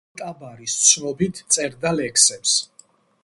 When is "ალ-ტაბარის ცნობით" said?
0.19-1.43